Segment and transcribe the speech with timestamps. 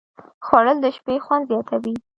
[0.45, 1.95] خوړل د شپې خوند زیاتوي